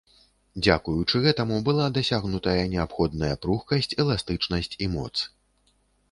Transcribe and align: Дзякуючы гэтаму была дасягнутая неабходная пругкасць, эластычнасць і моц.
Дзякуючы 0.65 1.19
гэтаму 1.25 1.57
была 1.67 1.85
дасягнутая 1.97 2.55
неабходная 2.71 3.29
пругкасць, 3.43 3.91
эластычнасць 4.05 4.71
і 4.87 4.89
моц. 4.95 5.13